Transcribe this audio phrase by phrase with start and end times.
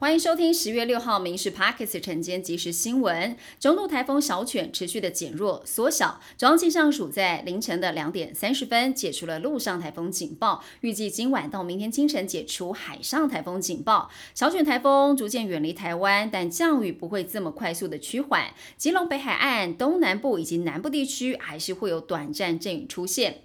[0.00, 3.36] 欢迎收听十月六号《民事 Pockets》晨间即时新闻。
[3.58, 14.08] 中度台风小犬持续的减弱缩小，中央气象署在凌晨的两点三十分解除了陆上台风警报，预计今晚到明天清晨解除海上台风警报。
[14.36, 18.54] 小犬台风逐渐远离台湾，但降雨不会这么快速的趋缓。
[18.76, 23.40] 吉隆北海岸、东南部以及南部地区还是会有短暂阵雨出现。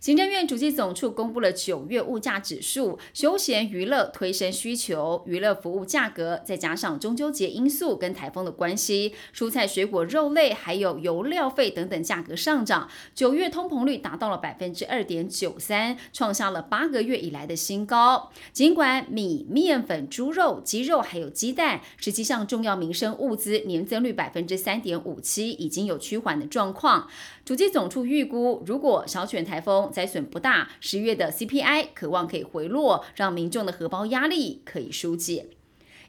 [0.00, 18.30] 行政院主计总处公布了九月物价指数，休闲娱乐推升需求，娱乐服务价格再加上中秋节因素跟台风的关系，蔬菜、水果、肉类还有油料费等等价格上涨，九月通膨率达到了百分之二点九三，创下了八个月以来的新高。
[18.52, 27.08] 尽管米、面粉、猪肉、鸡肉还有鸡蛋，实际上重要民生物资年增率百分之三点五七，已经有趋缓的状况。
[27.44, 35.57] 主计总处预估，如果小犬台风风灾损不大，十月的 CPI 渴望可以回落，让民众的荷包压力可以疏解。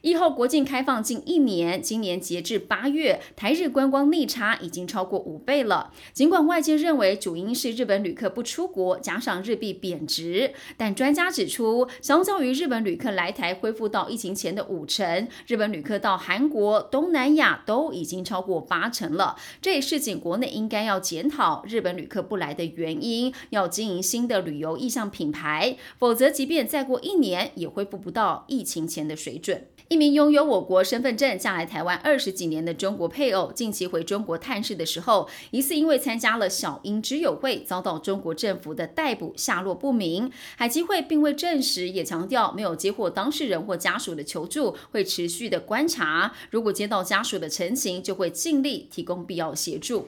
[0.02, 5.92] 疫后国境开放近一年，今年截至八月，台日观光逆差已经超过五倍了。
[6.14, 19.36] 尽管外界认为主因是日本旅客不出国，加上日币贬值，但专家指出，相较于日本旅客来台恢复到疫情前的五成，日本旅客到韩国、东南亚都已经超过八成了。
[19.60, 29.66] 这也是仅国内应该要检讨日本旅客不来的原因，要经营新的旅游意向品牌，否则即便再过一年，也恢复不到疫情前的水准。
[29.90, 40.30] 一名拥有我国身份证、嫁来台湾二十几年的中国配偶，近期回中国探视的时候，疑似因为参加了小英之友会，遭到中国政府的逮捕，下落不明。
[40.54, 46.32] 海基会并未证实，也强调没有接获当事人或家属的求助，会持续的观察。
[46.50, 50.06] 如果接到家属的陈情，就会尽力提供必要协助。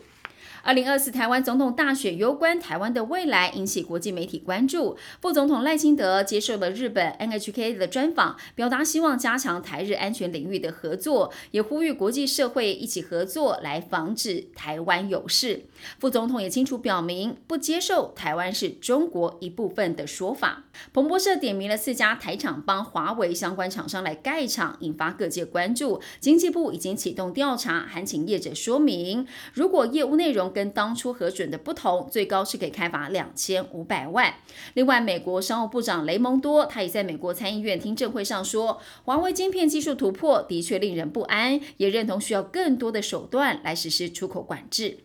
[0.63, 4.97] 二零二四台湾总统大选攸关台湾的未来，引起国际媒体关注。
[5.21, 15.65] 副总统赖清德接受了日本 NHK 的专访，表达希望加强台日安全领域的合作，也呼吁国际社会一起合作来防止台湾有事。
[15.99, 20.65] 副总统也清楚表明，不接受台湾是中国一部分的说法。
[20.93, 26.01] 彭博社点名了四家台厂帮华为相关厂商来盖厂，引发各界关注。
[26.21, 30.42] 经济部已经启动调查，还请业者说明，如果业务内容。
[30.49, 34.35] 跟当初核准的不同，最高是可以开发两千五百万。
[34.75, 44.99] 另外，美国商务部长雷蒙多他也在美国参议院听证会上说，华为芯片技术突破的确令人不安，也认同需要更多的手段来实施出口管制。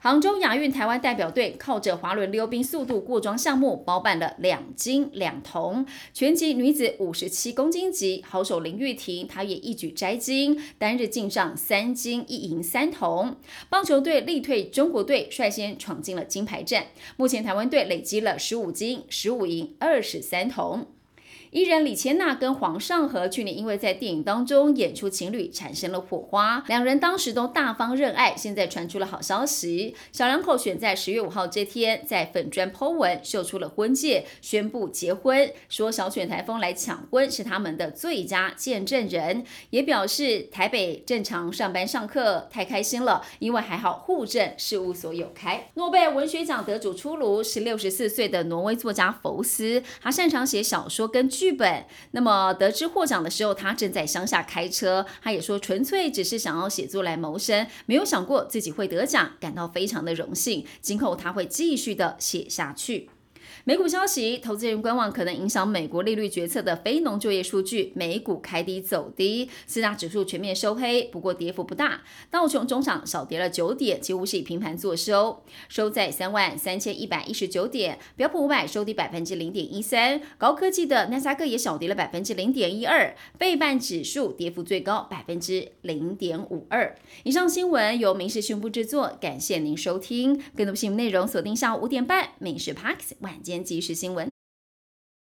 [0.00, 5.84] 杭州亚运台湾代表队靠着滑轮溜冰速度过桩项目包办了两金两铜。
[6.14, 13.36] 全级女子五十七公斤级好手林玉婷，她也一举摘金，单日进上三金一银三铜。
[13.68, 16.86] 棒球队力退中国队，率先闯进了金牌战。
[17.16, 20.86] 目前台湾队累积了十五金、十五银、二十三铜。
[21.50, 28.36] 艺人李千娜跟黄尚和去年因为在电影当中演出情侣产生了火花，两人当时都大方认爱。
[28.36, 45.70] 现在传出了好消息，小两口选在十月五号这天在粉砖 Po 文秀出了婚戒，宣布结婚，说小犬台风来抢婚是他们的最佳见证人，也表示台北正常上班上课太开心了，因为还好户政事务所有开。
[45.74, 51.26] 诺贝尔文学奖得主出炉，是六十四岁的挪威作家福斯，他擅长写小说跟。
[51.38, 51.84] 剧本。
[52.10, 55.06] 那么得知获奖的时候，他正在乡下开车。
[55.22, 60.66] 他也说，纯粹只是想要写作来谋生，没有想过自己会得奖，感到非常的荣幸。
[60.80, 63.10] 今后他会继续的写下去。
[63.64, 72.02] 美股消息，投资人观望可能影响美国利率决策的非农就业数据，美股开低走低，四大指数全面收黑，不过跌幅不大。
[72.30, 77.98] 道琼中场小跌了九点，几乎是以平盘作收，收在三万三千一百一十九点。
[78.16, 86.96] 标普五百收低百分之零点一三，高科技的纳斯达克也小跌了百分之零点一二，倍半指数跌幅最高百分之零点五二。
[87.24, 90.42] 以上新闻由民事宣布制作，感谢您收听。
[90.56, 93.57] 更多新闻内容锁定下午五点半，美食 Parks 晚间。
[93.64, 94.30] 即时新闻。